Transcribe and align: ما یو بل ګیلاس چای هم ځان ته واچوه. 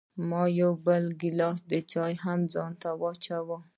ما 0.29 0.41
یو 0.61 0.71
بل 0.85 1.03
ګیلاس 1.21 1.59
چای 1.91 2.13
هم 2.23 2.39
ځان 2.53 2.71
ته 2.81 2.89
واچوه. 3.01 3.57